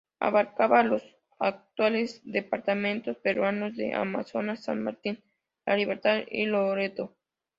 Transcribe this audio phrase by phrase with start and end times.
[0.19, 1.03] Abarcaba los
[1.37, 5.23] actuales departamentos peruanos de Amazonas, San Martín,
[5.63, 7.15] La Libertad y Loreto.